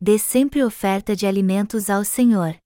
[0.00, 2.56] dê sempre oferta de alimentos ao Senhor.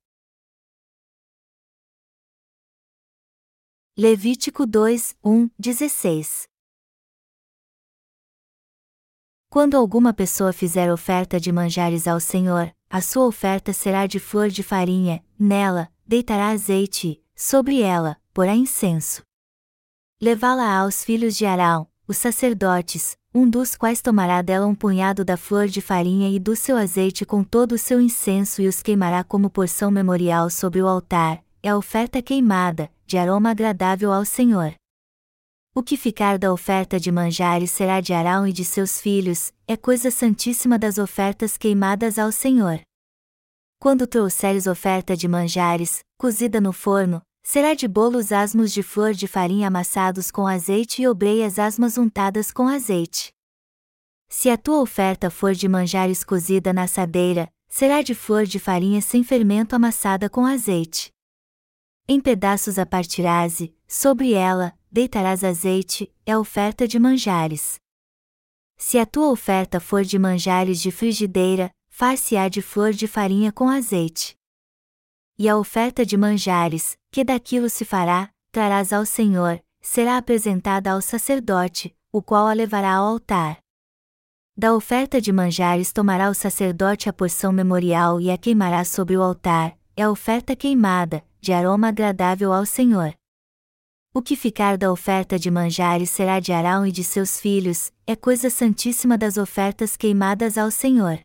[3.97, 6.47] Levítico 2, 1, 16
[9.49, 14.49] Quando alguma pessoa fizer oferta de manjares ao Senhor, a sua oferta será de flor
[14.49, 19.23] de farinha, nela, deitará azeite, sobre ela, porá incenso.
[20.21, 25.39] Levá-la aos filhos de Arão, os sacerdotes, um dos quais tomará dela um punhado da
[25.39, 29.25] flor de farinha e do seu azeite com todo o seu incenso e os queimará
[29.25, 34.75] como porção memorial sobre o altar, é a oferta queimada, de aroma agradável ao Senhor.
[35.75, 39.79] O que ficar da oferta de manjares será de Arão e de seus filhos, é
[39.79, 42.81] coisa santíssima das ofertas queimadas ao Senhor.
[43.79, 49.27] Quando trouxeres oferta de manjares, cozida no forno, será de bolos asmos de flor de
[49.27, 53.33] farinha amassados com azeite e obreias asmas untadas com azeite.
[54.29, 59.03] Se a tua oferta for de manjares cozida na assadeira, será de flor de farinha
[59.03, 61.13] sem fermento amassada com azeite.
[62.09, 67.81] Em pedaços a partirás e, sobre ela, deitarás azeite, é oferta de manjares.
[68.77, 73.69] Se a tua oferta for de manjares de frigideira, far-se-á de flor de farinha com
[73.69, 74.35] azeite.
[75.43, 81.03] E a oferta de manjares, que daquilo se fará, trarás ao Senhor, será apresentada ao
[81.03, 83.59] sacerdote, o qual a levará ao altar.
[84.57, 89.21] Da oferta de manjares tomará o sacerdote a porção memorial e a queimará sobre o
[89.21, 93.13] altar, é a oferta queimada, de aroma agradável ao Senhor.
[94.15, 98.15] O que ficar da oferta de manjares será de Arão e de seus filhos, é
[98.15, 101.19] coisa santíssima das ofertas queimadas ao Senhor.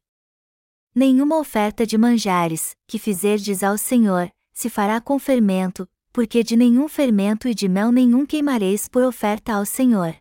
[1.00, 6.88] Nenhuma oferta de manjares, que fizerdes ao Senhor, se fará com fermento, porque de nenhum
[6.88, 10.16] fermento e de mel nenhum queimareis por oferta ao Senhor.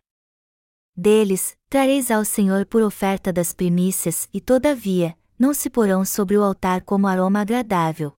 [0.95, 6.43] Deles, trareis ao Senhor por oferta das primícias, e todavia, não se porão sobre o
[6.43, 8.13] altar como aroma agradável.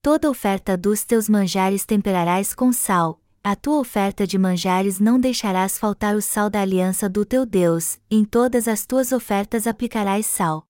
[0.00, 5.76] Toda oferta dos teus manjares temperarás com sal, a tua oferta de manjares não deixarás
[5.76, 10.66] faltar o sal da aliança do teu Deus, em todas as tuas ofertas aplicarás sal.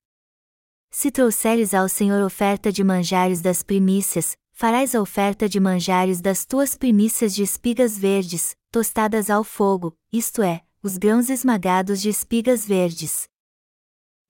[0.90, 6.44] Se trouxeres ao Senhor oferta de manjares das primícias, farás a oferta de manjares das
[6.44, 12.66] tuas primícias de espigas verdes, tostadas ao fogo, isto é, os grãos esmagados de espigas
[12.66, 13.28] verdes.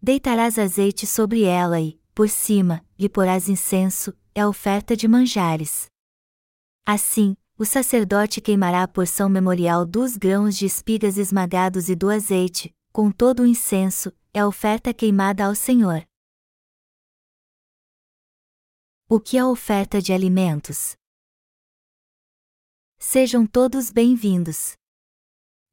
[0.03, 5.87] Deitarás azeite sobre ela e, por cima, lhe porás incenso, é a oferta de manjares.
[6.85, 12.75] Assim, o sacerdote queimará a porção memorial dos grãos de espigas esmagados e do azeite,
[12.93, 16.05] com todo o incenso, é a oferta queimada ao Senhor.
[19.11, 20.95] O que é a oferta de alimentos?
[22.99, 24.75] Sejam todos bem-vindos.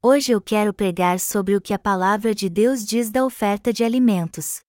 [0.02, 3.84] Hoje eu quero pregar sobre o que a palavra de Deus diz da oferta de
[3.84, 4.60] alimentos.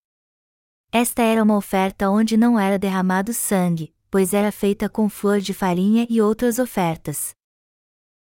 [0.92, 5.54] Esta era uma oferta onde não era derramado sangue, pois era feita com flor de
[5.54, 7.34] farinha e outras ofertas.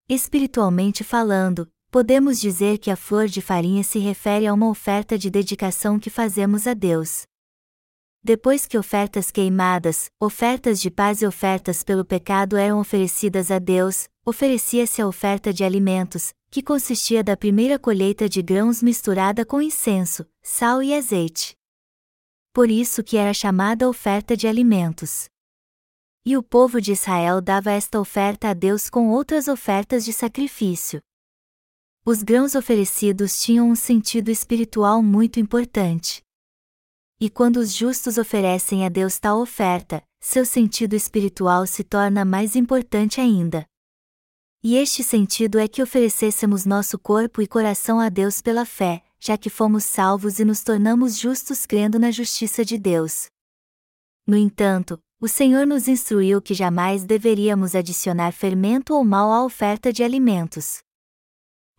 [0.07, 5.31] Espiritualmente falando, podemos dizer que a flor de farinha se refere a uma oferta de
[5.31, 7.25] dedicação que fazemos a Deus.
[8.27, 14.09] Depois que ofertas queimadas, ofertas de paz e ofertas pelo pecado eram oferecidas a Deus,
[14.25, 20.25] oferecia-se a oferta de alimentos, que consistia da primeira colheita de grãos misturada com incenso,
[20.41, 21.55] sal e azeite.
[22.51, 25.29] Por isso que era chamada oferta de alimentos.
[26.25, 30.99] E o povo de Israel dava esta oferta a Deus com outras ofertas de sacrifício.
[32.03, 36.24] Os grãos oferecidos tinham um sentido espiritual muito importante.
[37.19, 42.55] E quando os justos oferecem a Deus tal oferta, seu sentido espiritual se torna mais
[42.55, 43.65] importante ainda.
[44.61, 49.37] E este sentido é que oferecêssemos nosso corpo e coração a Deus pela fé, já
[49.37, 53.27] que fomos salvos e nos tornamos justos crendo na justiça de Deus.
[54.27, 59.93] No entanto, o Senhor nos instruiu que jamais deveríamos adicionar fermento ou mal à oferta
[59.93, 60.79] de alimentos.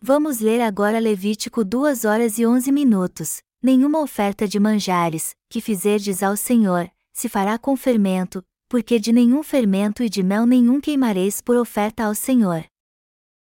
[0.01, 3.41] Vamos ler agora Levítico 2 horas e 11 minutos.
[3.61, 9.41] Nenhuma oferta de manjares, que fizerdes ao Senhor, se fará com fermento, porque de nenhum
[9.41, 12.63] fermento e de mel nenhum queimareis por oferta ao Senhor.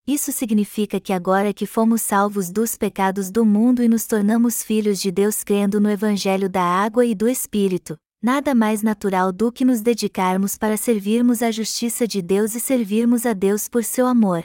[0.06, 5.00] Isso significa que agora que fomos salvos dos pecados do mundo e nos tornamos filhos
[5.00, 9.65] de Deus crendo no Evangelho da água e do Espírito, nada mais natural do que
[9.65, 14.44] nos dedicarmos para servirmos a justiça de Deus e servirmos a Deus por seu amor.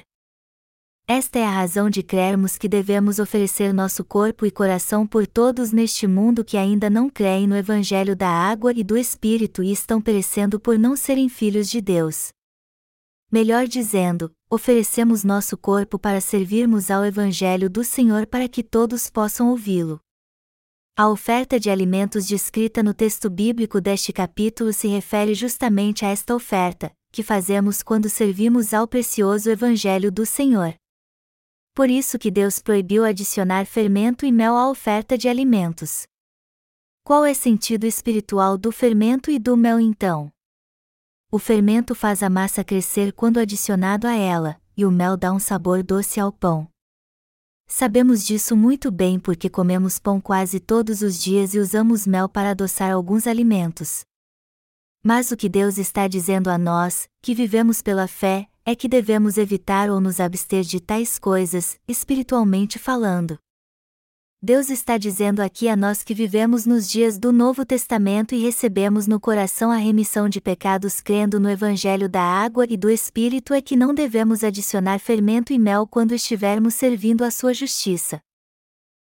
[1.06, 5.74] Esta é a razão de crermos que devemos oferecer nosso corpo e coração por todos
[5.74, 10.02] neste mundo que ainda não creem no Evangelho da água e do Espírito e estão
[10.02, 12.30] perecendo por não serem filhos de Deus.
[13.30, 19.50] Melhor dizendo, oferecemos nosso corpo para servirmos ao Evangelho do Senhor para que todos possam
[19.50, 20.00] ouvi-lo.
[20.96, 26.34] A oferta de alimentos descrita no texto bíblico deste capítulo se refere justamente a esta
[26.34, 30.76] oferta, que fazemos quando servimos ao precioso Evangelho do Senhor.
[31.74, 36.04] Por isso que Deus proibiu adicionar fermento e mel à oferta de alimentos.
[37.04, 40.32] Qual é o sentido espiritual do fermento e do mel então?
[41.32, 45.40] O fermento faz a massa crescer quando adicionado a ela, e o mel dá um
[45.40, 46.70] sabor doce ao pão.
[47.68, 52.52] Sabemos disso muito bem porque comemos pão quase todos os dias e usamos mel para
[52.52, 54.06] adoçar alguns alimentos.
[55.04, 59.38] Mas o que Deus está dizendo a nós, que vivemos pela fé, é que devemos
[59.38, 63.38] evitar ou nos abster de tais coisas, espiritualmente falando.
[64.46, 69.08] Deus está dizendo aqui a nós que vivemos nos dias do Novo Testamento e recebemos
[69.08, 73.62] no coração a remissão de pecados crendo no Evangelho da água e do Espírito é
[73.62, 78.22] que não devemos adicionar fermento e mel quando estivermos servindo a sua justiça.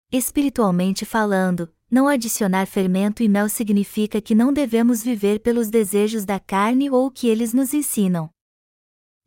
[0.10, 6.40] Espiritualmente falando, não adicionar fermento e mel significa que não devemos viver pelos desejos da
[6.40, 8.30] carne ou o que eles nos ensinam.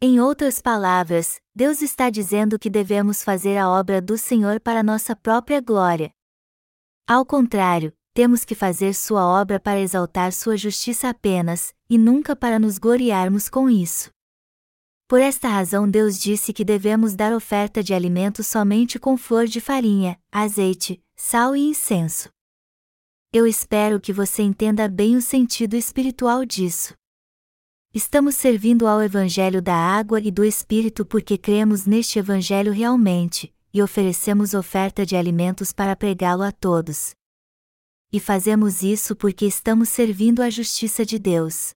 [0.01, 5.17] Em outras palavras, Deus está dizendo que devemos fazer a obra do Senhor para nossa
[5.17, 6.13] própria glória.
[7.05, 12.61] Ao contrário, temos que fazer Sua obra para exaltar Sua justiça apenas, e nunca para
[12.61, 14.13] nos gloriarmos com isso.
[15.09, 19.61] Por esta razão, Deus disse que devemos dar oferta de alimento somente com flor de
[19.61, 22.29] farinha, azeite, sal e incenso.
[23.33, 26.95] Eu espero que você entenda bem o sentido espiritual disso.
[27.95, 33.83] Estamos servindo ao Evangelho da água e do Espírito porque cremos neste Evangelho realmente, e
[33.83, 37.15] oferecemos oferta de alimentos para pregá-lo a todos.
[38.13, 41.71] E fazemos isso porque estamos servindo à justiça de Deus.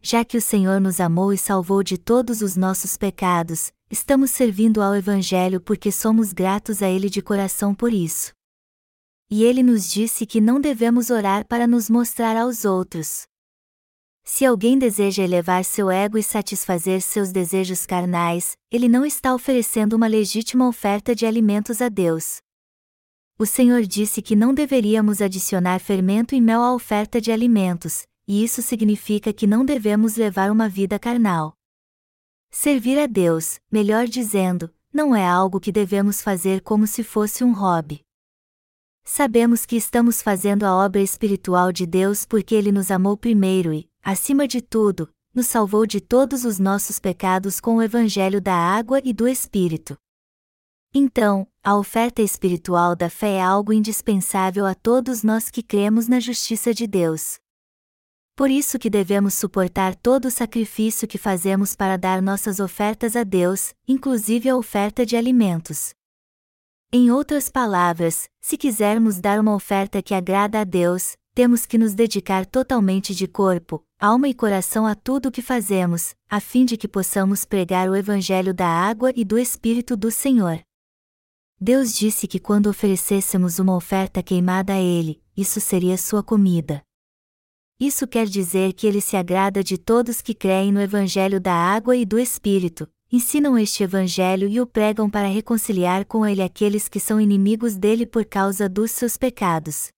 [0.00, 4.80] Já que o Senhor nos amou e salvou de todos os nossos pecados, estamos servindo
[4.80, 8.32] ao Evangelho porque somos gratos a Ele de coração por isso.
[9.28, 13.26] E Ele nos disse que não devemos orar para nos mostrar aos outros.
[14.30, 19.94] Se alguém deseja elevar seu ego e satisfazer seus desejos carnais, ele não está oferecendo
[19.94, 22.36] uma legítima oferta de alimentos a Deus.
[23.38, 28.44] O Senhor disse que não deveríamos adicionar fermento e mel à oferta de alimentos, e
[28.44, 31.54] isso significa que não devemos levar uma vida carnal.
[32.50, 37.54] Servir a Deus, melhor dizendo, não é algo que devemos fazer como se fosse um
[37.54, 38.02] hobby.
[39.04, 43.88] Sabemos que estamos fazendo a obra espiritual de Deus porque Ele nos amou primeiro e,
[44.10, 49.02] acima de tudo, nos salvou de todos os nossos pecados com o Evangelho da água
[49.04, 49.98] e do Espírito.
[50.94, 56.20] Então, a oferta espiritual da fé é algo indispensável a todos nós que cremos na
[56.20, 57.38] justiça de Deus.
[58.34, 63.24] Por isso que devemos suportar todo o sacrifício que fazemos para dar nossas ofertas a
[63.24, 65.90] Deus, inclusive a oferta de alimentos.
[66.90, 71.94] Em outras palavras, se quisermos dar uma oferta que agrada a Deus, temos que nos
[71.94, 76.76] dedicar totalmente de corpo, alma e coração a tudo o que fazemos, a fim de
[76.76, 80.58] que possamos pregar o Evangelho da água e do Espírito do Senhor.
[81.60, 86.82] Deus disse que quando oferecêssemos uma oferta queimada a Ele, isso seria sua comida.
[87.78, 91.96] Isso quer dizer que Ele se agrada de todos que creem no Evangelho da água
[91.96, 96.98] e do Espírito, ensinam este Evangelho e o pregam para reconciliar com Ele aqueles que
[96.98, 99.96] são inimigos dele por causa dos seus pecados.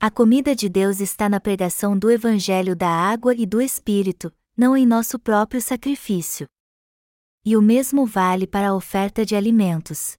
[0.00, 4.76] A comida de Deus está na pregação do Evangelho da água e do Espírito, não
[4.76, 6.46] em nosso próprio sacrifício.
[7.44, 10.14] E o mesmo vale para a oferta de alimentos.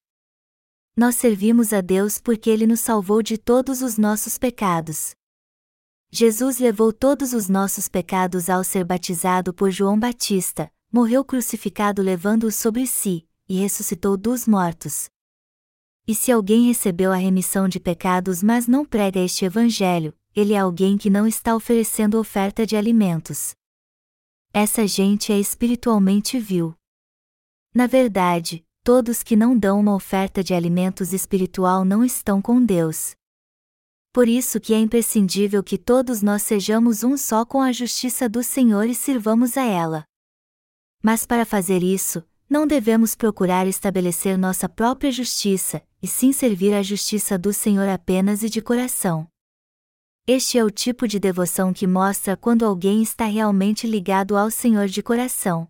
[0.95, 5.13] Nós servimos a Deus porque Ele nos salvou de todos os nossos pecados.
[6.11, 12.55] Jesus levou todos os nossos pecados ao ser batizado por João Batista, morreu crucificado levando-os
[12.55, 15.09] sobre si, e ressuscitou dos mortos.
[16.07, 20.57] E se alguém recebeu a remissão de pecados mas não prega este evangelho, ele é
[20.57, 23.55] alguém que não está oferecendo oferta de alimentos.
[24.53, 26.75] Essa gente é espiritualmente vil.
[27.73, 33.15] Na verdade, todos que não dão uma oferta de alimentos espiritual não estão com Deus.
[34.13, 38.43] Por isso que é imprescindível que todos nós sejamos um só com a justiça do
[38.43, 40.05] Senhor e sirvamos a ela.
[41.03, 46.83] Mas para fazer isso, não devemos procurar estabelecer nossa própria justiça, e sim servir à
[46.83, 49.27] justiça do Senhor apenas e de coração.
[50.27, 54.85] Este é o tipo de devoção que mostra quando alguém está realmente ligado ao Senhor
[54.85, 55.67] de coração.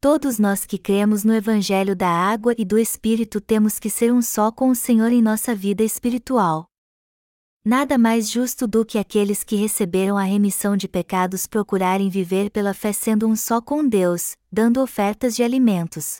[0.00, 4.22] Todos nós que cremos no Evangelho da água e do Espírito temos que ser um
[4.22, 6.66] só com o Senhor em nossa vida espiritual.
[7.64, 12.72] Nada mais justo do que aqueles que receberam a remissão de pecados procurarem viver pela
[12.72, 16.18] fé sendo um só com Deus, dando ofertas de alimentos.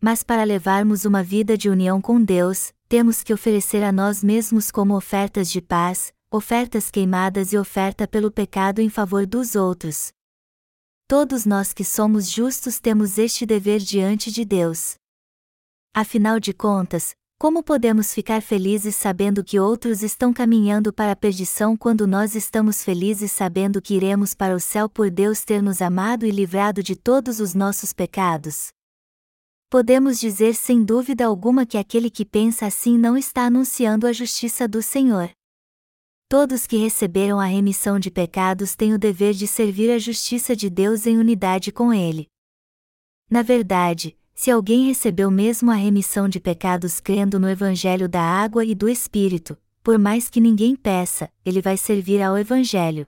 [0.00, 4.70] Mas para levarmos uma vida de união com Deus, temos que oferecer a nós mesmos
[4.70, 10.12] como ofertas de paz, ofertas queimadas e oferta pelo pecado em favor dos outros.
[11.08, 14.96] Todos nós que somos justos temos este dever diante de Deus.
[15.94, 21.76] Afinal de contas, como podemos ficar felizes sabendo que outros estão caminhando para a perdição
[21.76, 26.26] quando nós estamos felizes sabendo que iremos para o céu por Deus ter nos amado
[26.26, 28.75] e livrado de todos os nossos pecados?
[29.68, 34.68] Podemos dizer sem dúvida alguma que aquele que pensa assim não está anunciando a justiça
[34.68, 35.28] do Senhor.
[36.28, 40.70] Todos que receberam a remissão de pecados têm o dever de servir a justiça de
[40.70, 42.28] Deus em unidade com Ele.
[43.28, 48.64] Na verdade, se alguém recebeu mesmo a remissão de pecados crendo no Evangelho da água
[48.64, 53.04] e do Espírito, por mais que ninguém peça, ele vai servir ao Evangelho.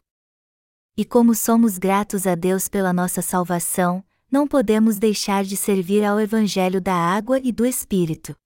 [0.97, 6.21] E como somos gratos a Deus pela nossa salvação, não podemos deixar de servir ao
[6.21, 8.37] Evangelho da água e do Espírito.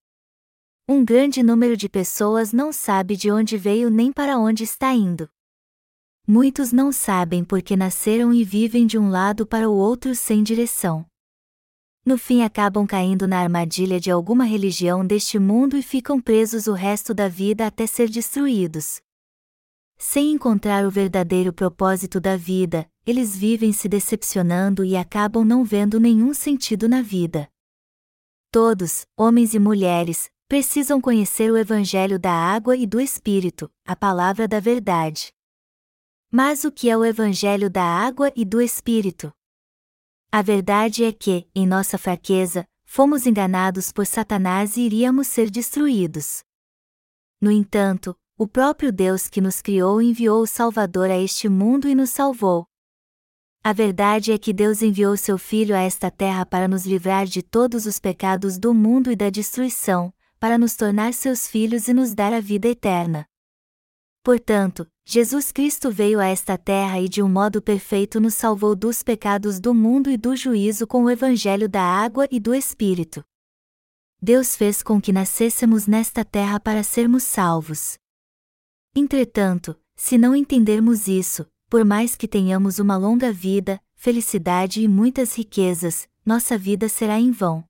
[0.88, 5.28] Um grande número de pessoas não sabe de onde veio nem para onde está indo.
[6.26, 11.06] Muitos não sabem porque nasceram e vivem de um lado para o outro sem direção
[12.04, 16.72] no fim acabam caindo na armadilha de alguma religião deste mundo e ficam presos o
[16.72, 19.00] resto da vida até ser destruídos.
[20.04, 26.00] Sem encontrar o verdadeiro propósito da vida, eles vivem se decepcionando e acabam não vendo
[26.00, 27.48] nenhum sentido na vida.
[28.50, 34.48] Todos, homens e mulheres, precisam conhecer o Evangelho da água e do Espírito, a palavra
[34.48, 35.32] da verdade.
[36.32, 39.32] Mas o que é o Evangelho da água e do Espírito?
[40.32, 46.42] A verdade é que, em nossa fraqueza, fomos enganados por Satanás e iríamos ser destruídos.
[47.40, 51.94] No entanto, o próprio Deus que nos criou enviou o Salvador a este mundo e
[51.94, 52.66] nos salvou.
[53.62, 57.40] A verdade é que Deus enviou seu Filho a esta terra para nos livrar de
[57.40, 62.14] todos os pecados do mundo e da destruição, para nos tornar seus filhos e nos
[62.14, 63.24] dar a vida eterna.
[64.24, 69.04] Portanto, Jesus Cristo veio a esta terra e de um modo perfeito nos salvou dos
[69.04, 73.22] pecados do mundo e do juízo com o Evangelho da água e do Espírito.
[74.20, 78.01] Deus fez com que nascêssemos nesta terra para sermos salvos.
[78.94, 85.34] Entretanto, se não entendermos isso, por mais que tenhamos uma longa vida, felicidade e muitas
[85.34, 87.64] riquezas, nossa vida será em vão.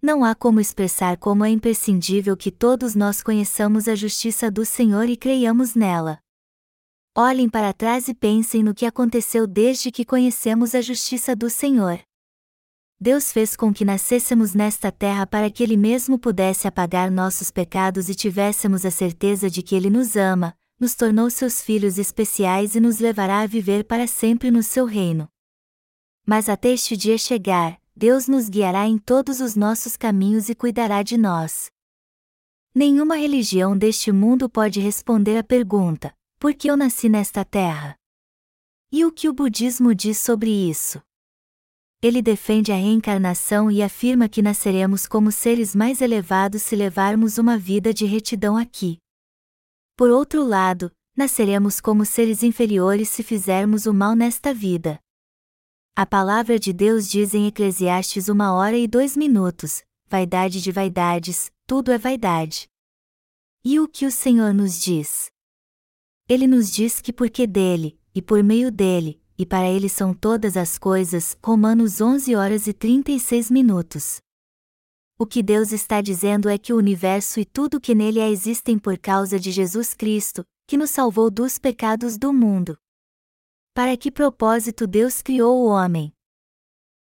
[0.00, 5.08] Não há como expressar como é imprescindível que todos nós conheçamos a justiça do Senhor
[5.08, 6.18] e creiamos nela.
[7.14, 12.00] Olhem para trás e pensem no que aconteceu desde que conhecemos a justiça do Senhor.
[13.00, 18.08] Deus fez com que nascêssemos nesta terra para que Ele mesmo pudesse apagar nossos pecados
[18.08, 22.80] e tivéssemos a certeza de que Ele nos ama, nos tornou seus filhos especiais e
[22.80, 25.28] nos levará a viver para sempre no seu reino.
[26.26, 31.02] Mas até este dia chegar, Deus nos guiará em todos os nossos caminhos e cuidará
[31.02, 31.70] de nós.
[32.74, 37.96] Nenhuma religião deste mundo pode responder à pergunta: por que eu nasci nesta terra?
[38.90, 41.00] E o que o budismo diz sobre isso?
[42.04, 47.56] Ele defende a reencarnação e afirma que nasceremos como seres mais elevados se levarmos uma
[47.56, 48.98] vida de retidão aqui.
[49.96, 55.00] Por outro lado, nasceremos como seres inferiores se fizermos o mal nesta vida.
[55.96, 61.50] A palavra de Deus diz em Eclesiastes uma hora e dois minutos: vaidade de vaidades,
[61.66, 62.68] tudo é vaidade.
[63.64, 65.30] E o que o Senhor nos diz?
[66.28, 70.56] Ele nos diz que porque dele, e por meio dele, e para ele são todas
[70.56, 74.20] as coisas, Romanos 11 horas e 36 minutos.
[75.18, 78.78] O que Deus está dizendo é que o universo e tudo que nele há existem
[78.78, 82.76] por causa de Jesus Cristo, que nos salvou dos pecados do mundo.
[83.72, 86.12] Para que propósito Deus criou o homem?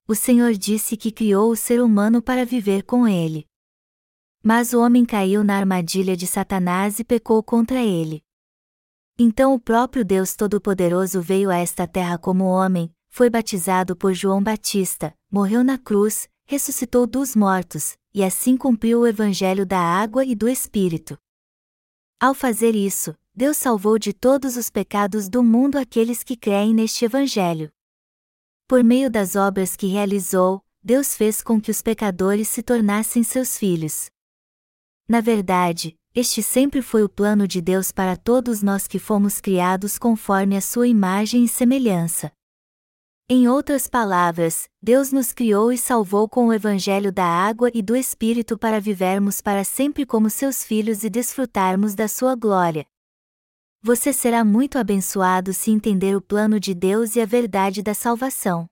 [0.09, 3.47] O Senhor disse que criou o ser humano para viver com ele.
[4.43, 8.25] Mas o homem caiu na armadilha de Satanás e pecou contra ele.
[9.23, 14.43] Então o próprio Deus Todo-Poderoso veio a esta terra como homem, foi batizado por João
[14.43, 20.35] Batista, morreu na cruz, ressuscitou dos mortos, e assim cumpriu o evangelho da água e
[20.35, 21.19] do Espírito.
[22.19, 27.05] Ao fazer isso, Deus salvou de todos os pecados do mundo aqueles que creem neste
[27.05, 27.71] Evangelho.
[28.67, 33.59] Por meio das obras que realizou, Deus fez com que os pecadores se tornassem seus
[33.59, 34.09] filhos.
[35.07, 39.97] Na verdade, este sempre foi o plano de Deus para todos nós que fomos criados
[39.97, 42.33] conforme a sua imagem e semelhança.
[43.29, 47.95] Em outras palavras, Deus nos criou e salvou com o Evangelho da água e do
[47.95, 52.85] Espírito para vivermos para sempre como seus filhos e desfrutarmos da sua glória.
[53.81, 58.67] Você será muito abençoado se entender o plano de Deus e a verdade da salvação.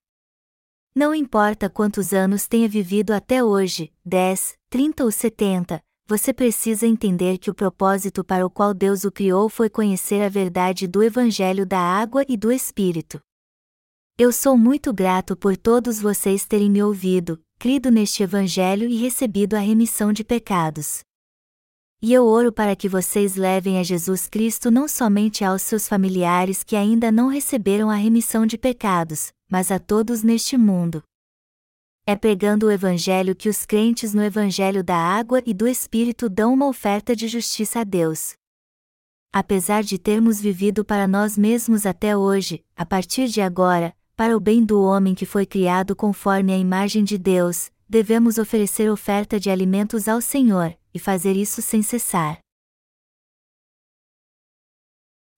[0.92, 7.36] Não importa quantos anos tenha vivido até hoje 10, 30 ou 70 você precisa entender
[7.36, 11.66] que o propósito para o qual Deus o criou foi conhecer a verdade do Evangelho
[11.66, 13.20] da água e do Espírito.
[14.16, 19.54] Eu sou muito grato por todos vocês terem me ouvido, crido neste Evangelho e recebido
[19.54, 21.00] a remissão de pecados.
[22.00, 26.64] E eu oro para que vocês levem a Jesus Cristo não somente aos seus familiares
[26.64, 31.02] que ainda não receberam a remissão de pecados, mas a todos neste mundo.
[32.10, 36.54] É pregando o Evangelho que os crentes no Evangelho da água e do Espírito dão
[36.54, 38.32] uma oferta de justiça a Deus.
[39.30, 44.40] Apesar de termos vivido para nós mesmos até hoje, a partir de agora, para o
[44.40, 49.50] bem do homem que foi criado conforme a imagem de Deus, devemos oferecer oferta de
[49.50, 52.38] alimentos ao Senhor, e fazer isso sem cessar.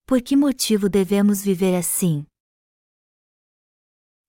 [0.07, 2.25] Por que motivo devemos viver assim?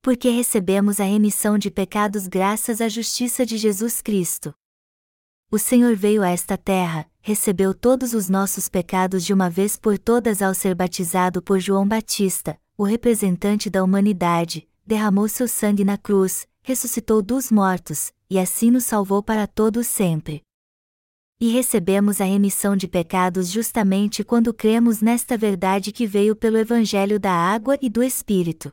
[0.03, 4.53] Porque recebemos a remissão de pecados graças à justiça de Jesus Cristo.
[5.49, 9.97] O Senhor veio a esta terra, recebeu todos os nossos pecados de uma vez por
[9.97, 15.97] todas ao ser batizado por João Batista, o representante da humanidade, derramou seu sangue na
[15.97, 20.43] cruz, ressuscitou dos mortos, e assim nos salvou para todo sempre
[21.41, 27.19] e recebemos a remissão de pecados justamente quando cremos nesta verdade que veio pelo Evangelho
[27.19, 28.73] da Água e do Espírito.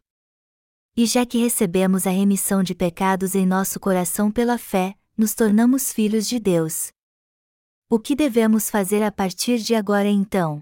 [1.02, 5.94] E já que recebemos a remissão de pecados em nosso coração pela fé, nos tornamos
[5.94, 6.92] filhos de Deus.
[7.90, 10.62] O que devemos fazer a partir de agora então?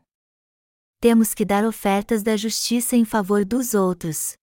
[1.01, 4.37] Temos que dar ofertas da justiça em favor dos outros.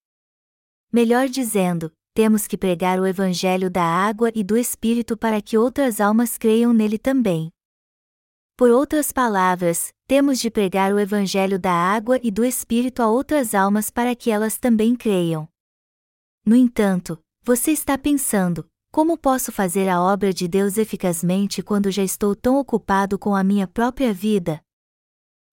[0.92, 6.00] Melhor dizendo, temos que pregar o Evangelho da água e do Espírito para que outras
[6.00, 7.52] almas creiam nele também.
[8.56, 13.54] Por outras palavras, temos de pregar o Evangelho da água e do Espírito a outras
[13.54, 15.48] almas para que elas também creiam.
[16.44, 22.02] No entanto, você está pensando: como posso fazer a obra de Deus eficazmente quando já
[22.02, 24.60] estou tão ocupado com a minha própria vida?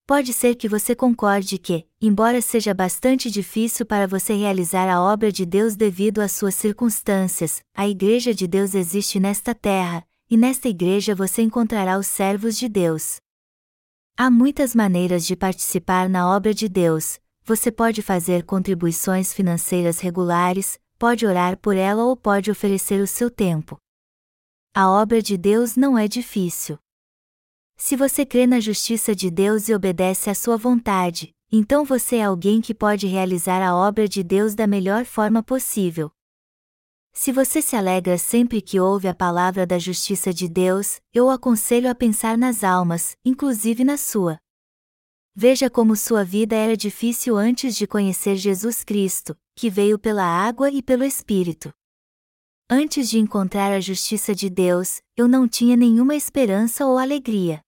[0.06, 5.32] Pode ser que você concorde que, embora seja bastante difícil para você realizar a obra
[5.32, 10.68] de Deus devido às suas circunstâncias, a Igreja de Deus existe nesta terra, e nesta
[10.68, 13.22] igreja você encontrará os servos de Deus.
[14.18, 20.80] Há muitas maneiras de participar na obra de Deus, você pode fazer contribuições financeiras regulares,
[20.98, 23.78] pode orar por ela ou pode oferecer o seu tempo.
[24.74, 26.78] A obra de Deus não é difícil.
[27.76, 32.24] Se você crê na justiça de Deus e obedece à sua vontade, então você é
[32.24, 36.12] alguém que pode realizar a obra de Deus da melhor forma possível.
[37.12, 41.30] Se você se alegra sempre que ouve a palavra da justiça de Deus, eu o
[41.30, 44.40] aconselho a pensar nas almas, inclusive na sua.
[45.34, 50.70] Veja como sua vida era difícil antes de conhecer Jesus Cristo, que veio pela água
[50.70, 51.74] e pelo Espírito.
[52.70, 57.62] Antes de encontrar a justiça de Deus, eu não tinha nenhuma esperança ou alegria.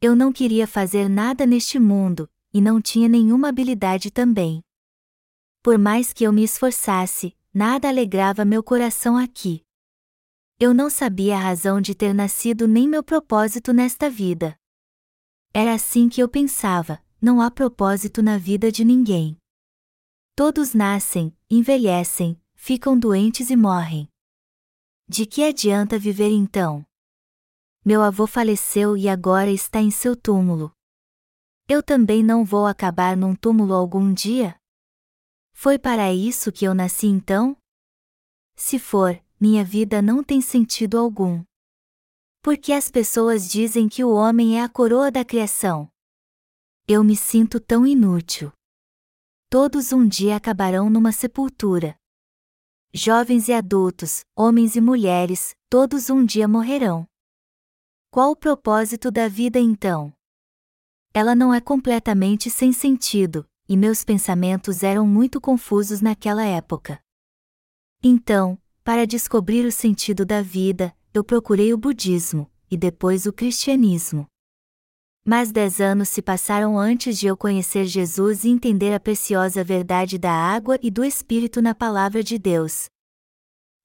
[0.00, 4.62] Eu não queria fazer nada neste mundo, e não tinha nenhuma habilidade também.
[5.62, 9.62] Por mais que eu me esforçasse, nada alegrava meu coração aqui.
[10.60, 14.56] Eu não sabia a razão de ter nascido nem meu propósito nesta vida.
[15.56, 19.38] Era assim que eu pensava: não há propósito na vida de ninguém.
[20.34, 24.08] Todos nascem, envelhecem, ficam doentes e morrem.
[25.08, 26.84] De que adianta viver então?
[27.84, 30.72] Meu avô faleceu e agora está em seu túmulo.
[31.68, 34.56] Eu também não vou acabar num túmulo algum dia?
[35.52, 37.56] Foi para isso que eu nasci então?
[38.56, 41.44] Se for, minha vida não tem sentido algum.
[42.44, 45.90] Porque as pessoas dizem que o homem é a coroa da criação.
[46.86, 48.52] Eu me sinto tão inútil.
[49.48, 51.96] Todos um dia acabarão numa sepultura.
[52.92, 57.06] Jovens e adultos, homens e mulheres, todos um dia morrerão.
[58.10, 60.12] Qual o propósito da vida então?
[61.14, 67.02] Ela não é completamente sem sentido, e meus pensamentos eram muito confusos naquela época.
[68.02, 74.26] Então, para descobrir o sentido da vida, eu procurei o budismo, e depois o cristianismo.
[75.24, 80.18] Mas dez anos se passaram antes de eu conhecer Jesus e entender a preciosa verdade
[80.18, 82.86] da água e do Espírito na Palavra de Deus.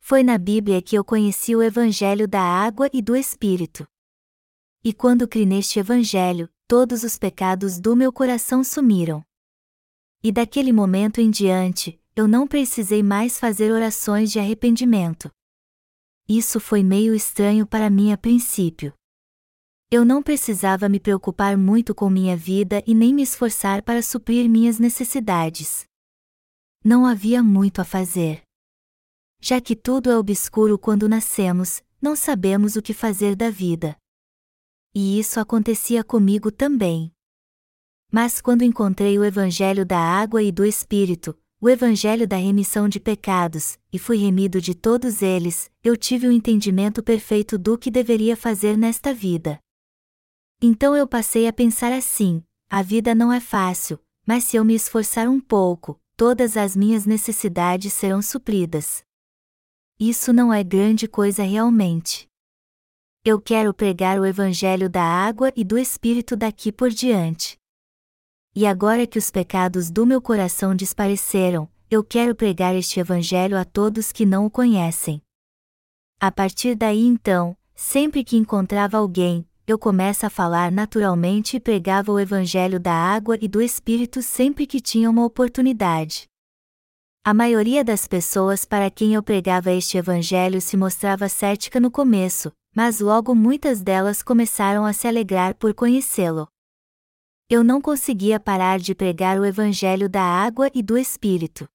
[0.01, 3.87] Foi na Bíblia que eu conheci o Evangelho da água e do Espírito.
[4.83, 9.23] E quando criei neste Evangelho, todos os pecados do meu coração sumiram.
[10.23, 15.29] E daquele momento em diante, eu não precisei mais fazer orações de arrependimento.
[16.29, 18.93] Isso foi meio estranho para mim a princípio.
[19.89, 24.47] Eu não precisava me preocupar muito com minha vida e nem me esforçar para suprir
[24.47, 25.85] minhas necessidades.
[26.83, 28.43] Não havia muito a fazer.
[29.41, 33.97] Já que tudo é obscuro quando nascemos, não sabemos o que fazer da vida.
[34.93, 37.11] E isso acontecia comigo também.
[38.11, 43.01] Mas quando encontrei o Evangelho da água e do Espírito, o Evangelho da remissão de
[43.01, 47.91] pecados, e fui remido de todos eles, eu tive o um entendimento perfeito do que
[47.91, 49.59] deveria fazer nesta vida.
[50.61, 54.73] Então eu passei a pensar assim: a vida não é fácil, mas se eu me
[54.73, 59.03] esforçar um pouco, todas as minhas necessidades serão supridas.
[59.99, 62.25] Isso não é grande coisa realmente.
[63.25, 67.58] Eu quero pregar o Evangelho da água e do Espírito daqui por diante.
[68.55, 73.63] E agora que os pecados do meu coração despareceram, eu quero pregar este Evangelho a
[73.63, 75.21] todos que não o conhecem.
[76.19, 82.11] A partir daí então, sempre que encontrava alguém, eu começo a falar naturalmente e pregava
[82.11, 86.27] o Evangelho da água e do Espírito sempre que tinha uma oportunidade.
[87.23, 92.51] A maioria das pessoas para quem eu pregava este Evangelho se mostrava cética no começo,
[92.75, 96.47] mas logo muitas delas começaram a se alegrar por conhecê-lo.
[97.51, 101.67] Eu não conseguia parar de pregar o Evangelho da água e do Espírito.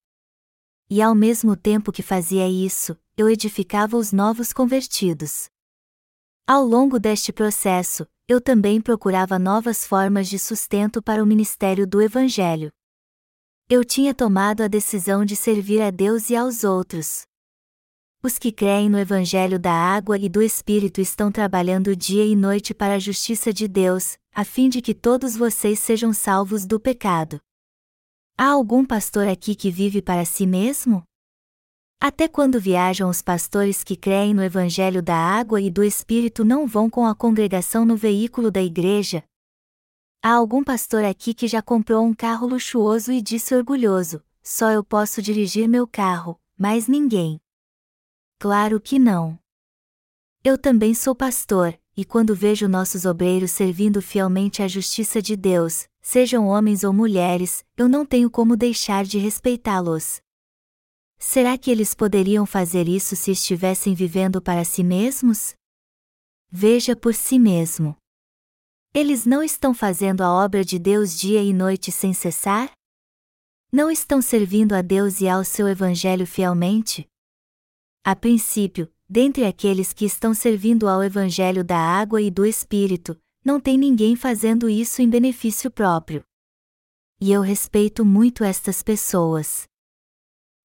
[0.89, 5.49] E ao mesmo tempo que fazia isso, eu edificava os novos convertidos.
[6.47, 12.01] Ao longo deste processo, eu também procurava novas formas de sustento para o ministério do
[12.01, 12.71] Evangelho.
[13.69, 17.27] Eu tinha tomado a decisão de servir a Deus e aos outros.
[18.27, 22.73] Os que creem no Evangelho da água e do Espírito estão trabalhando dia e noite
[22.73, 27.39] para a justiça de Deus, a fim de que todos vocês sejam salvos do pecado.
[28.35, 31.03] Há algum pastor aqui que vive para si mesmo?
[32.01, 36.67] Até quando viajam os pastores que creem no Evangelho da água e do Espírito não
[36.67, 39.23] vão com a congregação no veículo da igreja?
[40.23, 44.83] Há algum pastor aqui que já comprou um carro luxuoso e disse orgulhoso: só eu
[44.83, 47.44] posso dirigir meu carro, mais ninguém.
[48.39, 49.39] Claro que não.
[50.43, 55.89] Eu também sou pastor, e quando vejo nossos obreiros servindo fielmente à justiça de Deus,
[56.03, 60.21] sejam homens ou mulheres, eu não tenho como deixar de respeitá-los.
[61.19, 65.55] Será que eles poderiam fazer isso se estivessem vivendo para si mesmos?
[66.51, 67.97] Veja por si mesmo.
[68.93, 72.71] Eles não estão fazendo a obra de Deus dia e noite sem cessar?
[73.73, 77.09] Não estão servindo a Deus e ao seu Evangelho fielmente?
[78.07, 83.59] A princípio, dentre aqueles que estão servindo ao Evangelho da água e do Espírito, não
[83.59, 86.23] tem ninguém fazendo isso em benefício próprio.
[87.19, 89.65] E eu respeito muito estas pessoas.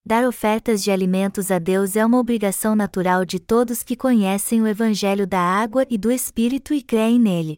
[0.05, 4.67] Dar ofertas de alimentos a Deus é uma obrigação natural de todos que conhecem o
[4.67, 7.57] Evangelho da água e do Espírito e creem nele.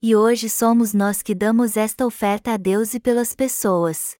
[0.00, 4.16] E hoje somos nós que damos esta oferta a Deus e pelas pessoas.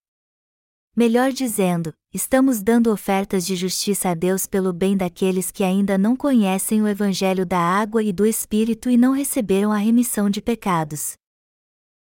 [0.97, 6.17] Melhor dizendo, estamos dando ofertas de justiça a Deus pelo bem daqueles que ainda não
[6.17, 11.13] conhecem o Evangelho da água e do Espírito e não receberam a remissão de pecados.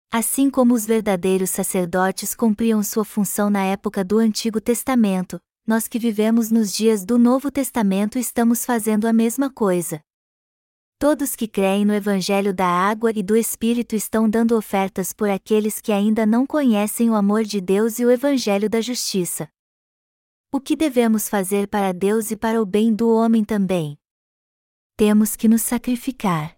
[0.09, 5.99] Assim como os verdadeiros sacerdotes cumpriam sua função na época do Antigo Testamento, nós que
[5.99, 9.99] vivemos nos dias do Novo Testamento estamos fazendo a mesma coisa.
[10.97, 15.81] Todos que creem no Evangelho da Água e do Espírito estão dando ofertas por aqueles
[15.81, 19.49] que ainda não conhecem o amor de Deus e o Evangelho da Justiça.
[20.55, 23.97] O que devemos fazer para Deus e para o bem do homem também?
[24.95, 26.55] Temos que nos sacrificar.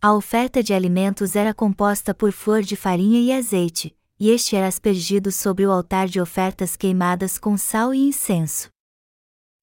[0.00, 4.66] A oferta de alimentos era composta por flor de farinha e azeite, e este era
[4.66, 8.70] aspergido sobre o altar de ofertas queimadas com sal e incenso.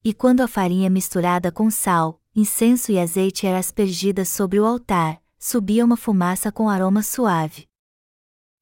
[0.04, 5.20] E quando a farinha misturada com sal, incenso e azeite era aspergida sobre o altar,
[5.40, 7.71] subia uma fumaça com aroma suave.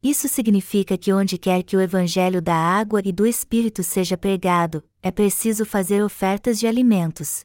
[0.02, 4.82] Isso significa que onde quer que o evangelho da água e do Espírito seja pregado,
[5.02, 7.44] é preciso fazer ofertas de alimentos.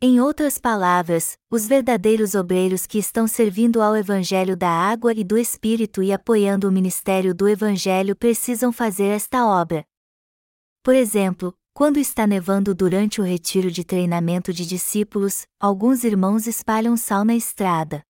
[0.00, 5.36] Em outras palavras, os verdadeiros obreiros que estão servindo ao Evangelho da água e do
[5.36, 9.84] Espírito e apoiando o ministério do Evangelho precisam fazer esta obra.
[10.84, 16.96] Por exemplo, quando está nevando durante o retiro de treinamento de discípulos, alguns irmãos espalham
[16.96, 18.00] sal na estrada.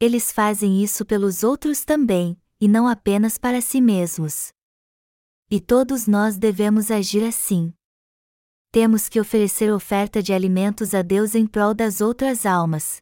[0.00, 4.52] Eles fazem isso pelos outros também, e não apenas para si mesmos.
[5.50, 7.72] E todos nós devemos agir assim
[8.70, 13.00] temos que oferecer oferta de alimentos a Deus em prol das outras almas.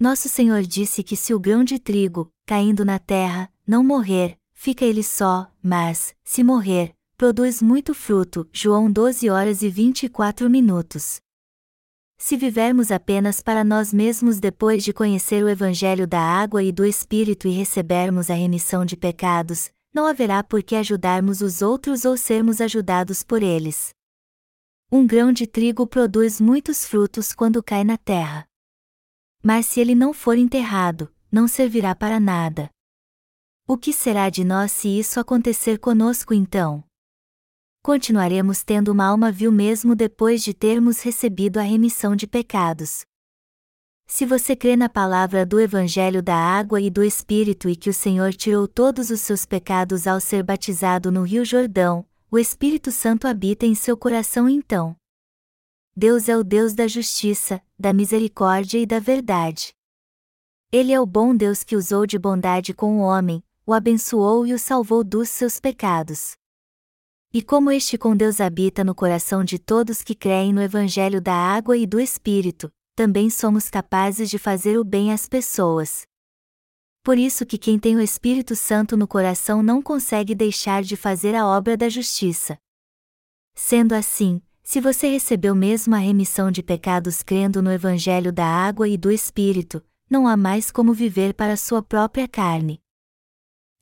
[0.00, 4.84] Nosso Senhor disse que se o grão de trigo, caindo na terra, não morrer, fica
[4.84, 8.48] ele só, mas, se morrer, produz muito fruto.
[8.52, 11.20] João 12 horas e 24 minutos.
[12.16, 16.84] Se vivermos apenas para nós mesmos depois de conhecer o Evangelho da água e do
[16.84, 22.16] Espírito e recebermos a remissão de pecados, não haverá por que ajudarmos os outros ou
[22.16, 23.94] sermos ajudados por eles.
[24.90, 28.46] Um grão de trigo produz muitos frutos quando cai na terra.
[29.42, 32.70] Mas se ele não for enterrado, não servirá para nada.
[33.66, 36.84] O que será de nós se isso acontecer conosco então?
[37.84, 43.04] Continuaremos tendo uma alma vil mesmo depois de termos recebido a remissão de pecados.
[44.06, 47.92] Se você crê na palavra do Evangelho da Água e do Espírito e que o
[47.92, 53.28] Senhor tirou todos os seus pecados ao ser batizado no Rio Jordão, o Espírito Santo
[53.28, 54.96] habita em seu coração então.
[55.94, 59.74] Deus é o Deus da justiça, da misericórdia e da verdade.
[60.72, 64.54] Ele é o bom Deus que usou de bondade com o homem, o abençoou e
[64.54, 66.34] o salvou dos seus pecados.
[67.36, 71.34] E como este com Deus habita no coração de todos que creem no Evangelho da
[71.34, 76.06] água e do Espírito, também somos capazes de fazer o bem às pessoas.
[77.02, 81.34] Por isso que quem tem o Espírito Santo no coração não consegue deixar de fazer
[81.34, 82.56] a obra da justiça.
[83.52, 88.88] Sendo assim, se você recebeu mesmo a remissão de pecados crendo no Evangelho da água
[88.88, 92.80] e do Espírito, não há mais como viver para sua própria carne.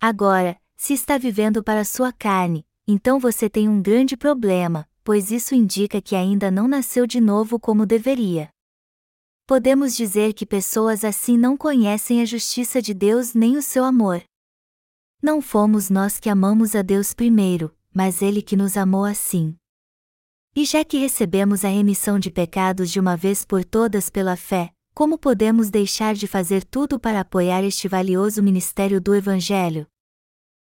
[0.00, 5.54] Agora, se está vivendo para sua carne, então você tem um grande problema, pois isso
[5.54, 8.48] indica que ainda não nasceu de novo como deveria.
[9.46, 14.22] Podemos dizer que pessoas assim não conhecem a justiça de Deus nem o seu amor.
[15.20, 19.56] Não fomos nós que amamos a Deus primeiro, mas Ele que nos amou assim.
[20.54, 24.72] E já que recebemos a remissão de pecados de uma vez por todas pela fé,
[24.94, 29.86] como podemos deixar de fazer tudo para apoiar este valioso ministério do Evangelho?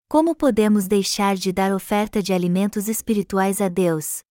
[0.08, 4.22] Como podemos deixar de dar oferta de alimentos espirituais a Deus?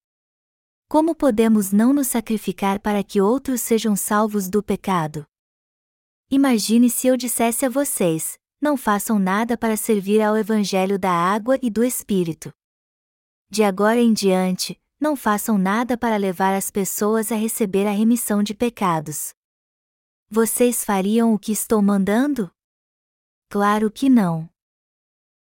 [0.88, 5.26] Como podemos não nos sacrificar para que outros sejam salvos do pecado?
[6.32, 11.60] Imagine se eu dissesse a vocês: não façam nada para servir ao Evangelho da água
[11.62, 12.54] e do Espírito.
[13.50, 18.42] De agora em diante, não façam nada para levar as pessoas a receber a remissão
[18.42, 19.34] de pecados.
[20.30, 22.50] Vocês fariam o que estou mandando?
[23.50, 24.50] Claro que não.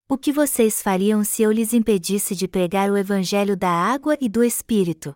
[0.07, 4.29] O que vocês fariam se eu lhes impedisse de pregar o Evangelho da água e
[4.29, 5.15] do Espírito?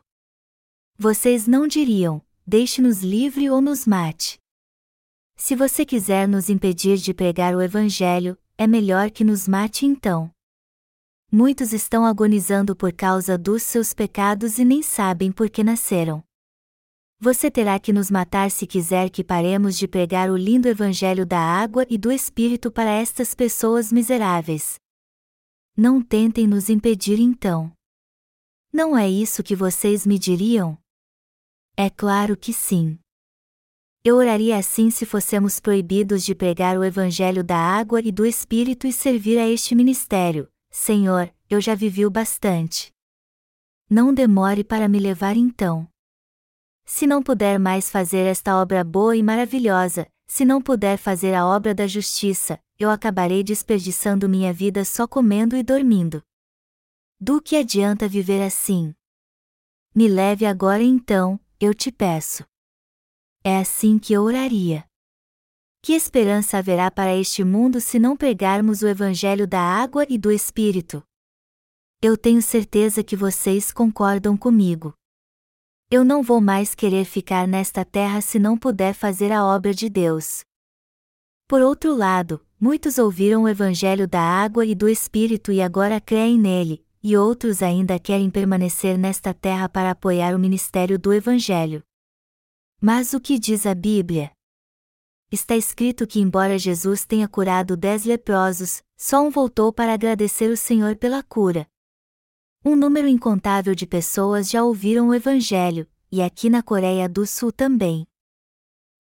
[0.98, 4.40] Vocês não diriam, deixe-nos livre ou nos mate.
[5.36, 10.32] Se você quiser nos impedir de pregar o Evangelho, é melhor que nos mate então.
[11.32, 16.24] Muitos estão agonizando por causa dos seus pecados e nem sabem por que nasceram.
[17.22, 21.40] Você terá que nos matar se quiser que paremos de pregar o lindo Evangelho da
[21.40, 24.79] água e do Espírito para estas pessoas miseráveis.
[25.82, 27.72] Não tentem nos impedir então.
[28.70, 30.78] Não é isso que vocês me diriam?
[31.78, 33.00] É claro que sim.
[34.04, 38.86] Eu oraria assim se fossemos proibidos de pregar o Evangelho da água e do Espírito
[38.88, 40.52] e servir a este ministério.
[40.70, 42.92] Senhor, eu já vivi o bastante.
[43.90, 45.88] Não demore para me levar então.
[46.84, 51.44] Se não puder mais fazer esta obra boa e maravilhosa, se não puder fazer a
[51.44, 56.24] obra da justiça, eu acabarei desperdiçando minha vida só comendo e dormindo.
[57.20, 58.94] Do que adianta viver assim?
[59.94, 62.46] Me leve agora então, eu te peço.
[63.44, 64.86] É assim que eu oraria.
[65.82, 70.32] Que esperança haverá para este mundo se não pregarmos o Evangelho da água e do
[70.32, 71.04] Espírito?
[72.00, 74.94] Eu tenho certeza que vocês concordam comigo.
[75.92, 79.90] Eu não vou mais querer ficar nesta terra se não puder fazer a obra de
[79.90, 80.42] Deus.
[81.48, 86.38] Por outro lado, muitos ouviram o Evangelho da água e do Espírito e agora creem
[86.38, 91.82] nele, e outros ainda querem permanecer nesta terra para apoiar o ministério do Evangelho.
[92.80, 94.32] Mas o que diz a Bíblia?
[95.32, 100.58] Está escrito que, embora Jesus tenha curado dez leprosos, só um voltou para agradecer o
[100.58, 101.68] Senhor pela cura.
[102.64, 107.54] Um número incontável de pessoas já ouviram o Evangelho, e aqui na Coreia do Sul
[107.54, 108.06] também.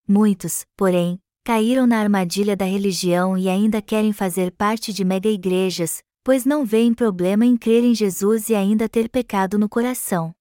[0.07, 6.45] Muitos, porém, caíram na armadilha da religião e ainda querem fazer parte de mega-igrejas, pois
[6.45, 10.33] não veem problema em crer em Jesus e ainda ter pecado no coração.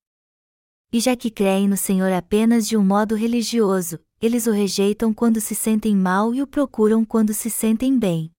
[0.92, 5.40] E já que creem no Senhor apenas de um modo religioso, eles o rejeitam quando
[5.40, 8.31] se sentem mal e o procuram quando se sentem bem.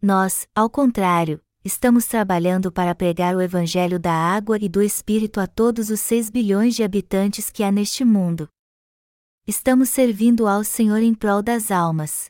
[0.00, 5.46] Nós, ao contrário, estamos trabalhando para pregar o Evangelho da água e do Espírito a
[5.46, 8.46] todos os 6 bilhões de habitantes que há neste mundo.
[9.46, 12.26] Estamos servindo ao Senhor em prol das almas.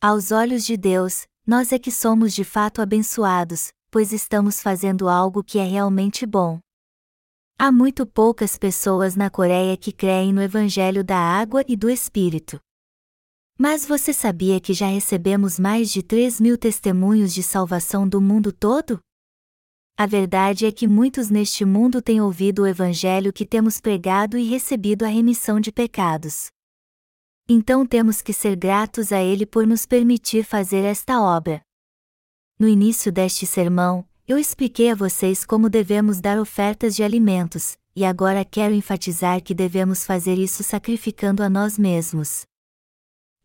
[0.00, 5.42] Aos olhos de Deus, nós é que somos de fato abençoados, pois estamos fazendo algo
[5.42, 6.60] que é realmente bom.
[7.58, 12.60] Há muito poucas pessoas na Coreia que creem no Evangelho da água e do Espírito.
[13.60, 18.52] Mas você sabia que já recebemos mais de 3 mil testemunhos de salvação do mundo
[18.52, 19.00] todo?
[19.96, 24.44] A verdade é que muitos neste mundo têm ouvido o Evangelho que temos pregado e
[24.48, 26.52] recebido a remissão de pecados.
[27.48, 31.60] Então temos que ser gratos a Ele por nos permitir fazer esta obra.
[32.60, 38.04] No início deste sermão, eu expliquei a vocês como devemos dar ofertas de alimentos, e
[38.04, 42.47] agora quero enfatizar que devemos fazer isso sacrificando a nós mesmos.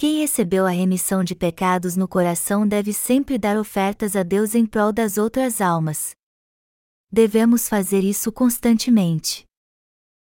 [0.04, 4.66] Quem recebeu a remissão de pecados no coração deve sempre dar ofertas a Deus em
[4.66, 6.14] prol das outras almas.
[7.10, 9.46] Devemos fazer isso constantemente.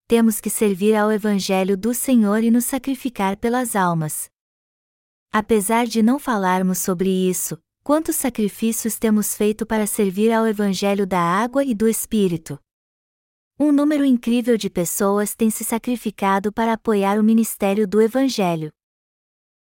[0.07, 4.31] Temos que servir ao Evangelho do Senhor e nos sacrificar pelas almas.
[5.31, 11.21] Apesar de não falarmos sobre isso, quantos sacrifícios temos feito para servir ao Evangelho da
[11.21, 12.59] água e do Espírito?
[13.61, 18.73] Um número incrível de pessoas tem se sacrificado para apoiar o ministério do Evangelho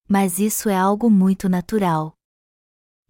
[0.08, 2.14] mas isso é algo muito natural.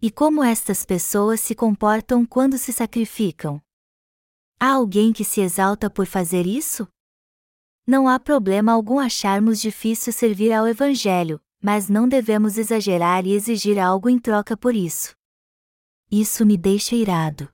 [0.01, 3.61] E como estas pessoas se comportam quando se sacrificam?
[4.59, 6.87] Há alguém que se exalta por fazer isso?
[7.85, 13.79] Não há problema algum acharmos difícil servir ao Evangelho, mas não devemos exagerar e exigir
[13.79, 15.15] algo em troca por isso.
[16.11, 17.49] Isso me deixa irado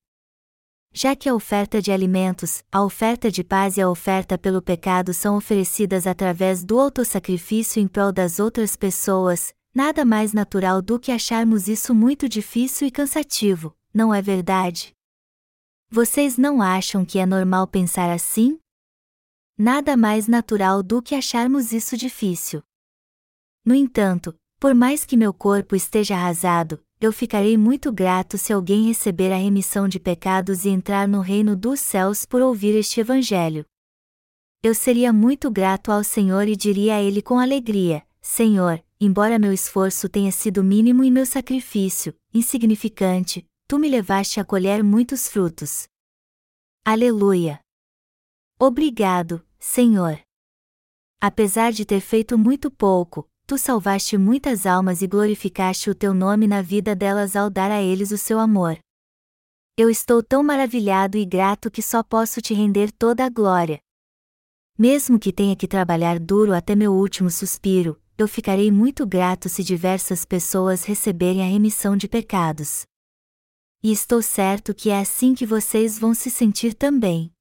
[0.93, 5.11] já que a oferta de alimentos, a oferta de paz e a oferta pelo pecado
[5.11, 11.11] são oferecidas através do autossacrifício em prol das outras pessoas, nada mais natural do que
[11.11, 14.93] acharmos isso muito difícil e cansativo, não é verdade?
[15.89, 18.59] Vocês não acham que é normal pensar assim?
[19.57, 22.63] Nada mais natural do que acharmos isso difícil.
[23.65, 28.87] No entanto, por mais que meu corpo esteja arrasado, eu ficarei muito grato se alguém
[28.87, 33.65] receber a remissão de pecados e entrar no reino dos céus por ouvir este Evangelho.
[34.63, 39.51] Eu seria muito grato ao Senhor e diria a Ele com alegria: Senhor, embora meu
[39.51, 45.87] esforço tenha sido mínimo e meu sacrifício, insignificante, tu me levaste a colher muitos frutos.
[46.85, 47.59] Aleluia!
[48.57, 50.21] Obrigado, Senhor!
[51.19, 56.47] Apesar de ter feito muito pouco, tu salvaste muitas almas e glorificaste o teu nome
[56.47, 58.77] na vida delas ao dar a eles o seu amor.
[59.77, 63.79] Eu estou tão maravilhado e grato que só posso te render toda a glória.
[64.77, 69.63] Mesmo que tenha que trabalhar duro até meu último suspiro, eu ficarei muito grato se
[69.63, 72.83] diversas pessoas receberem a remissão de pecados.
[73.81, 77.31] E estou certo que é assim que vocês vão se sentir também.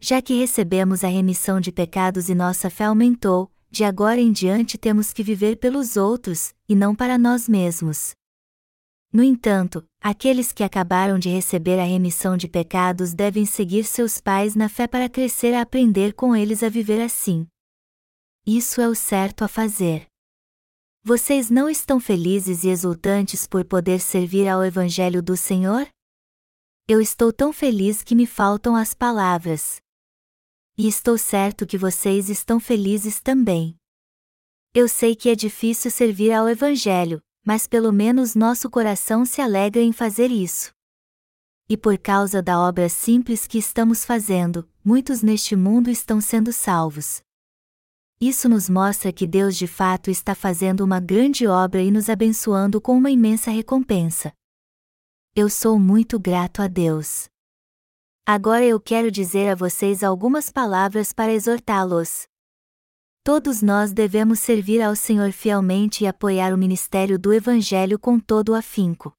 [0.00, 4.78] Já que recebemos a remissão de pecados e nossa fé aumentou, de agora em diante
[4.78, 8.14] temos que viver pelos outros, e não para nós mesmos.
[9.12, 14.54] No entanto, aqueles que acabaram de receber a remissão de pecados devem seguir seus pais
[14.54, 17.46] na fé para crescer a aprender com eles a viver assim.
[18.46, 20.06] Isso é o certo a fazer.
[21.02, 25.88] Vocês não estão felizes e exultantes por poder servir ao Evangelho do Senhor?
[26.86, 29.80] Eu estou tão feliz que me faltam as palavras.
[30.80, 33.76] E estou certo que vocês estão felizes também.
[34.72, 39.82] Eu sei que é difícil servir ao Evangelho, mas pelo menos nosso coração se alegra
[39.82, 40.70] em fazer isso.
[41.68, 47.22] E por causa da obra simples que estamos fazendo, muitos neste mundo estão sendo salvos.
[48.20, 52.80] Isso nos mostra que Deus de fato está fazendo uma grande obra e nos abençoando
[52.80, 54.32] com uma imensa recompensa.
[55.34, 57.28] Eu sou muito grato a Deus.
[58.30, 62.28] Agora eu quero dizer a vocês algumas palavras para exortá-los.
[63.24, 68.50] Todos nós devemos servir ao Senhor fielmente e apoiar o ministério do Evangelho com todo
[68.50, 69.14] o afinco.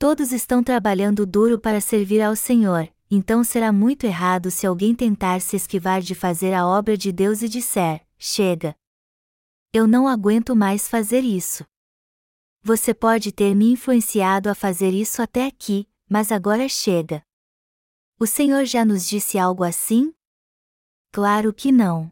[0.00, 5.40] Todos estão trabalhando duro para servir ao Senhor, então será muito errado se alguém tentar
[5.40, 8.74] se esquivar de fazer a obra de Deus e disser: chega.
[9.72, 11.64] Eu não aguento mais fazer isso.
[12.64, 17.22] Você pode ter me influenciado a fazer isso até aqui, mas agora chega.
[18.20, 20.12] O Senhor já nos disse algo assim?
[21.12, 22.10] Claro que não.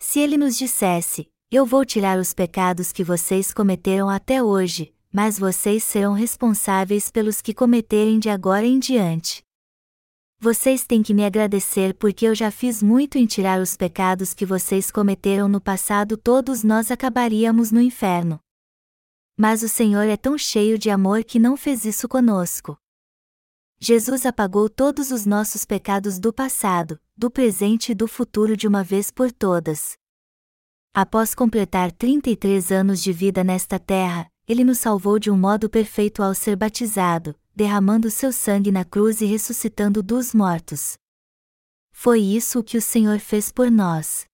[0.00, 5.38] Se ele nos dissesse: Eu vou tirar os pecados que vocês cometeram até hoje, mas
[5.38, 9.44] vocês serão responsáveis pelos que cometerem de agora em diante.
[10.40, 14.44] Vocês têm que me agradecer porque eu já fiz muito em tirar os pecados que
[14.44, 18.40] vocês cometeram no passado, todos nós acabaríamos no inferno.
[19.38, 22.76] Mas o Senhor é tão cheio de amor que não fez isso conosco.
[23.78, 28.82] Jesus apagou todos os nossos pecados do passado, do presente e do futuro de uma
[28.82, 29.96] vez por todas.
[30.94, 36.22] Após completar 33 anos de vida nesta terra, ele nos salvou de um modo perfeito
[36.22, 40.96] ao ser batizado, derramando seu sangue na cruz e ressuscitando dos mortos.
[41.92, 44.26] Foi isso o que o Senhor fez por nós.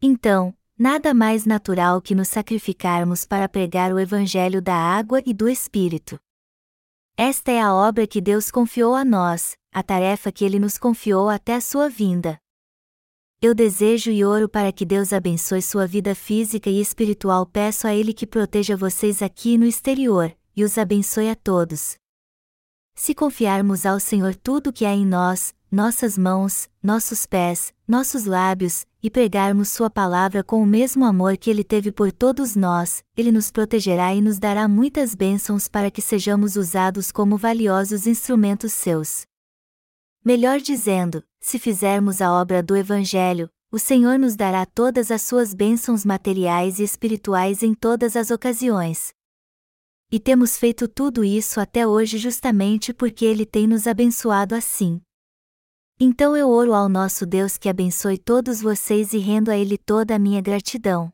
[0.00, 5.48] Então, nada mais natural que nos sacrificarmos para pregar o Evangelho da água e do
[5.48, 6.18] Espírito.
[7.16, 11.28] Esta é a obra que Deus confiou a nós, a tarefa que Ele nos confiou
[11.28, 12.40] até a sua vinda.
[13.40, 17.46] Eu desejo e oro para que Deus abençoe sua vida física e espiritual.
[17.46, 21.96] Peço a Ele que proteja vocês aqui no exterior, e os abençoe a todos.
[22.96, 28.26] Se confiarmos ao Senhor tudo o que há em nós, nossas mãos, nossos pés, nossos
[28.26, 33.02] lábios, e pregarmos Sua palavra com o mesmo amor que Ele teve por todos nós,
[33.16, 38.72] Ele nos protegerá e nos dará muitas bênçãos para que sejamos usados como valiosos instrumentos
[38.72, 39.26] seus.
[40.24, 45.52] Melhor dizendo, se fizermos a obra do Evangelho, o Senhor nos dará todas as suas
[45.52, 49.12] bênçãos materiais e espirituais em todas as ocasiões.
[50.08, 55.00] E temos feito tudo isso até hoje justamente porque Ele tem nos abençoado assim.
[55.98, 60.16] Então eu oro ao nosso Deus que abençoe todos vocês e rendo a Ele toda
[60.16, 61.12] a minha gratidão.